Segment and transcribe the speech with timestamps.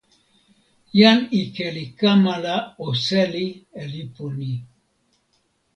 [0.99, 2.55] jan ike li kama la
[2.85, 3.47] o seli
[3.81, 4.53] e lipu ni.